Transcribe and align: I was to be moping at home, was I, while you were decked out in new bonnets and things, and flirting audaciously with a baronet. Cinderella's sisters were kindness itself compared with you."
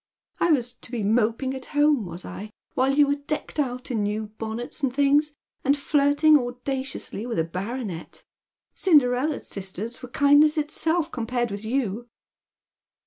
I 0.39 0.49
was 0.51 0.73
to 0.81 0.89
be 0.91 1.03
moping 1.03 1.53
at 1.53 1.65
home, 1.77 2.07
was 2.07 2.25
I, 2.25 2.49
while 2.73 2.91
you 2.95 3.05
were 3.05 3.17
decked 3.27 3.59
out 3.59 3.91
in 3.91 4.01
new 4.01 4.31
bonnets 4.39 4.81
and 4.81 4.91
things, 4.91 5.35
and 5.63 5.77
flirting 5.77 6.39
audaciously 6.39 7.27
with 7.27 7.37
a 7.37 7.43
baronet. 7.43 8.23
Cinderella's 8.73 9.47
sisters 9.47 10.01
were 10.01 10.09
kindness 10.09 10.57
itself 10.57 11.11
compared 11.11 11.51
with 11.51 11.63
you." 11.63 12.07